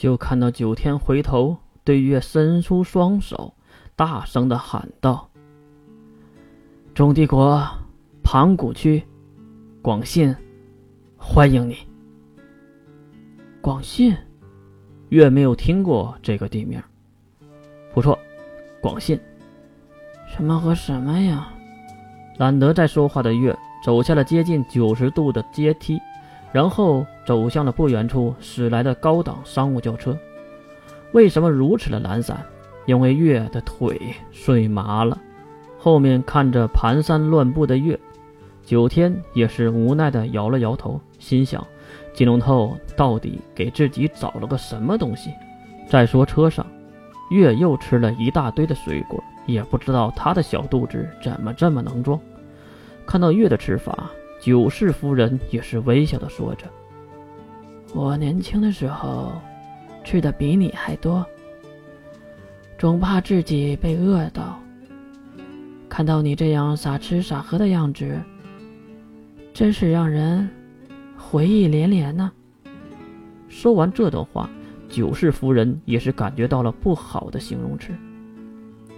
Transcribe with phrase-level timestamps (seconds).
[0.00, 1.54] 就看到九天回头
[1.84, 3.52] 对月伸出双手，
[3.94, 5.28] 大声的喊道
[6.94, 7.62] ：“中帝国
[8.22, 9.02] 盘古区，
[9.82, 10.34] 广信，
[11.18, 11.76] 欢迎你。”
[13.60, 14.16] 广信，
[15.10, 16.82] 月没有听过这个地名。
[17.92, 18.18] 不错，
[18.80, 19.20] 广信。
[20.26, 21.52] 什么和什么呀？
[22.38, 23.54] 懒得再说话的月
[23.84, 26.00] 走下了接近九十度的阶梯，
[26.52, 30.16] 然后走向了不远处驶来的高档商务轿车。
[31.12, 32.40] 为什么如此的懒散？
[32.86, 34.00] 因为月的腿
[34.30, 35.18] 睡麻了。
[35.78, 37.98] 后面看着蹒跚乱步的月，
[38.64, 41.64] 九天也是无奈的摇了摇头，心想：
[42.12, 45.30] 金龙头到底给自己找了个什么东西？
[45.88, 46.66] 再说车上。
[47.30, 52.18] 月又吃了一大堆的水果，也不知道他的小肚子怎么这么能装。
[53.06, 56.66] 看到月的吃法，九世夫人也是微笑的说着
[57.94, 59.32] ：“我年轻的时候
[60.02, 61.24] 吃的比你还多，
[62.78, 64.58] 总怕自己被饿到。
[65.88, 68.18] 看到你这样傻吃傻喝的样子，
[69.52, 70.48] 真是让人
[71.18, 72.32] 回忆连连呢。”
[73.48, 74.48] 说完这段话。
[74.88, 77.92] 九世夫人也是感觉到了不好的形容词。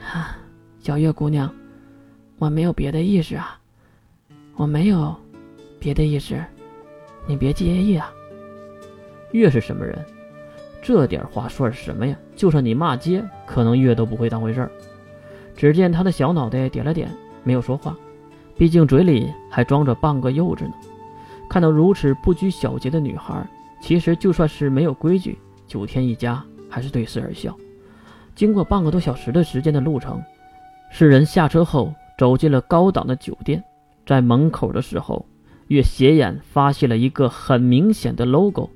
[0.00, 0.34] 哈，
[0.78, 1.54] 小月姑娘，
[2.38, 3.60] 我没有别的意思啊，
[4.54, 5.14] 我没有
[5.84, 6.34] 别的意思，
[7.26, 8.10] 你别介意啊。
[9.32, 10.02] 月是什么人？
[10.80, 12.16] 这点话算什么呀？
[12.34, 14.70] 就算你骂街，可能月都不会当回事儿。
[15.54, 17.94] 只见他的小脑袋点了点，没有说话，
[18.56, 20.72] 毕竟嘴里还装着半个柚子呢。
[21.50, 23.46] 看到如此不拘小节的女孩，
[23.82, 25.38] 其实就算是没有规矩。
[25.66, 27.54] 九天一家还是对视而笑。
[28.34, 30.18] 经过半个多小时的时间的路程，
[30.90, 33.62] 四人下车后走进了高档的酒店。
[34.06, 35.24] 在门口的时候，
[35.68, 38.70] 月斜眼发现了一个很明显的 logo，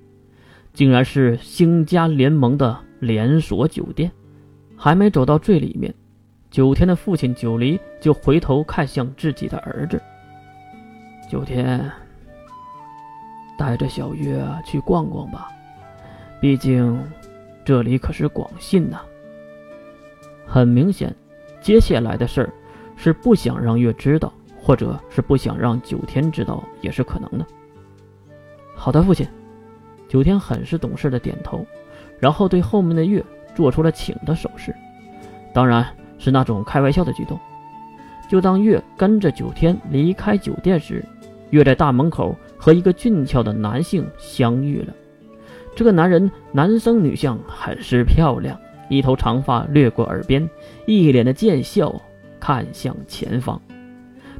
[0.72, 4.10] 竟然是星家联盟的连锁酒店。
[4.80, 5.92] 还没走到最里面，
[6.50, 10.00] 九天的父亲九黎就回头看向自己的儿子
[11.28, 11.90] ：“九天，
[13.58, 15.48] 带着小月去逛逛吧。”
[16.40, 16.96] 毕竟，
[17.64, 19.00] 这里可是广信呐。
[20.46, 21.12] 很明显，
[21.60, 22.54] 接下来的事儿
[22.96, 24.32] 是不想让月知道，
[24.68, 27.46] 或者是不想让九天知道，也是可能的。
[28.76, 29.26] 好的，父亲。
[30.06, 31.64] 九天很是懂事的点头，
[32.18, 33.24] 然后对后面的月
[33.54, 34.74] 做出了请的手势，
[35.54, 35.86] 当然
[36.18, 37.40] 是那种开玩笑的举动。
[38.28, 41.02] 就当月跟着九天离开酒店时，
[41.48, 44.92] 月在大门口和一个俊俏的男性相遇了。
[45.74, 50.46] 这个男人男生女相，很是漂亮，一头长发掠过耳边，
[50.84, 51.98] 一脸的贱笑，
[52.38, 53.58] 看向前方。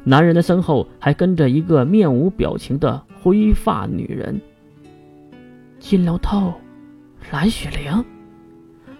[0.03, 4.39] 男人的身后还跟着一个面无表情的灰发女人。
[5.79, 6.53] 金龙透，
[7.31, 8.03] 蓝雪玲。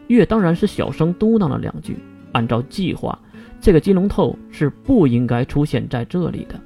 [0.08, 1.98] 月当然是小声嘟囔了两句。
[2.32, 3.18] 按照计划，
[3.60, 6.60] 这个金龙透是不应该出现在这里的。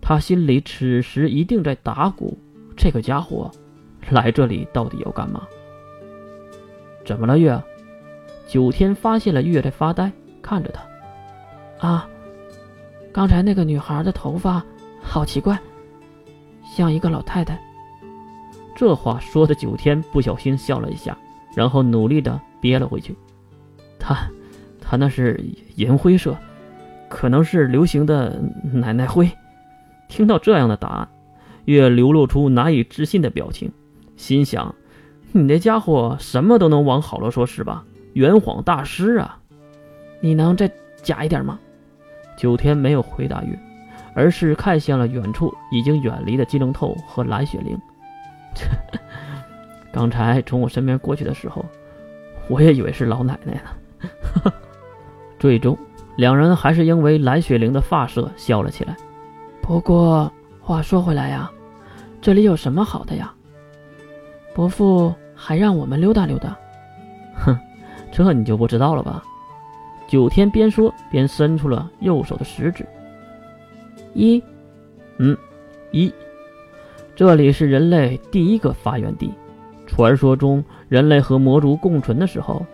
[0.00, 2.36] 他心里此时一定在打鼓，
[2.76, 3.50] 这个家伙。
[4.10, 5.42] 来这里到底要干嘛？
[7.04, 7.62] 怎么了，月？
[8.46, 11.86] 九天发现了月在发呆，看着他。
[11.86, 12.08] 啊，
[13.12, 14.64] 刚才那个女孩的头发
[15.02, 15.58] 好奇怪，
[16.76, 17.58] 像一个老太太。
[18.76, 21.16] 这话说的九天不小心笑了一下，
[21.54, 23.16] 然后努力的憋了回去。
[23.98, 24.16] 他，
[24.80, 26.36] 他那是银灰色，
[27.08, 28.40] 可能是流行的
[28.72, 29.28] 奶奶灰。
[30.08, 31.08] 听到这样的答案，
[31.64, 33.72] 月流露出难以置信的表情。
[34.16, 34.74] 心想
[35.32, 37.84] ：“你那家伙什么都能往好了说，是吧？
[38.12, 39.40] 圆谎大师啊！
[40.20, 40.70] 你能再
[41.02, 41.58] 假一点吗？”
[42.38, 43.58] 九天没有回答月，
[44.14, 47.76] 而是看向了远处已经远离的金龙透和蓝雪玲。
[49.92, 51.66] 刚才从我身边过去的时候，
[52.48, 54.52] 我也以为是老奶奶呢。
[55.40, 55.76] 最终，
[56.16, 58.96] 两人还是因为蓝雪玲的发色笑了起来。
[59.60, 61.50] 不过话说回来呀，
[62.20, 63.34] 这里有什么好的呀？
[64.54, 66.56] 伯父还让我们溜达溜达，
[67.34, 67.58] 哼，
[68.12, 69.24] 这你就不知道了吧？
[70.08, 72.84] 九天边说边伸出了右手的食指。
[74.14, 74.42] 一，
[75.18, 75.36] 嗯，
[75.92, 76.12] 一，
[77.14, 79.30] 这里是人类第一个发源地。
[79.86, 82.64] 传说中，人类和魔族共存的时候，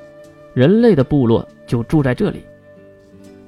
[0.54, 2.42] 人类的部落就住在这里。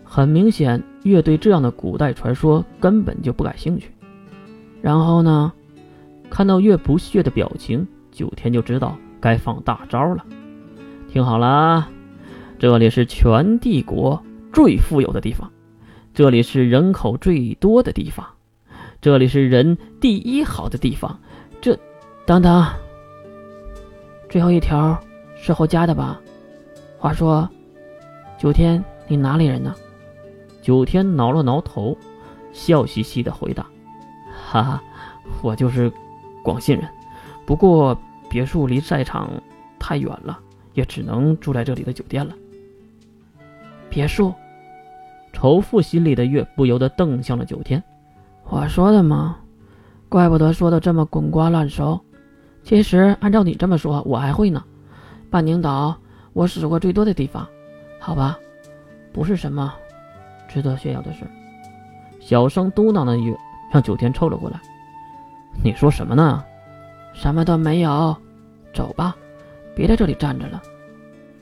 [0.04, 3.90] 很明显，月对这样的古代传说根本就不感兴趣。
[4.82, 5.52] 然后呢？
[6.28, 7.86] 看到月不屑的表情。
[8.10, 10.24] 九天就知道该放大招了，
[11.06, 11.86] 听好了，
[12.58, 15.52] 这里是全帝国最富有的地方，
[16.14, 18.26] 这里是人口最多的地方，
[19.02, 21.20] 这里是人第一好的地方。
[21.60, 21.78] 这，
[22.24, 22.66] 等等，
[24.30, 24.98] 最后一条
[25.36, 26.18] 是后加的吧？
[26.96, 27.46] 话说，
[28.38, 29.74] 九天，你哪里人呢？
[30.62, 31.96] 九天挠了挠头，
[32.54, 33.66] 笑嘻嘻的回答
[34.48, 34.82] ：“哈哈，
[35.42, 35.92] 我就是
[36.42, 36.88] 广信人，
[37.44, 37.96] 不过
[38.30, 39.30] 别墅离赛场
[39.78, 40.40] 太远了，
[40.72, 42.34] 也只能住在这里的酒店了。”
[43.88, 44.32] 别墅，
[45.32, 47.82] 仇富心里的月不由得瞪向了九天。
[48.44, 49.36] 我说的嘛？
[50.08, 52.00] 怪不得说的这么滚瓜烂熟。
[52.62, 54.62] 其实按照你这么说，我还会呢。
[55.30, 55.96] 半宁岛，
[56.32, 57.46] 我使过最多的地方，
[57.98, 58.38] 好吧，
[59.12, 59.72] 不是什么。
[60.48, 61.26] 值得炫耀的事，
[62.20, 63.36] 小声嘟囔的月
[63.72, 64.60] 让九天凑了过来。
[65.62, 66.44] 你说什么呢？
[67.12, 68.16] 什么都没有。
[68.72, 69.16] 走吧，
[69.74, 70.62] 别在这里站着了。